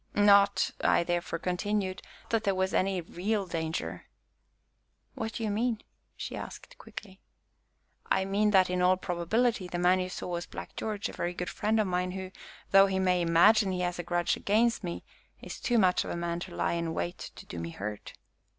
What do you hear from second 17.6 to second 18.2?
hurt."